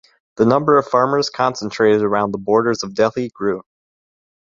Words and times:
The 0.37 0.47
number 0.47 0.79
of 0.79 0.87
farmers 0.87 1.29
concentrated 1.29 2.01
around 2.01 2.31
the 2.31 2.39
borders 2.39 2.81
of 2.81 2.95
Delhi 2.95 3.29
grew. 3.29 3.61